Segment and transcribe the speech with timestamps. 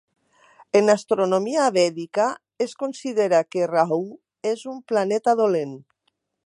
[0.79, 2.25] En astronomia Vèdica,
[2.67, 4.03] es considera que Rahu
[4.55, 5.81] és un planeta dolent.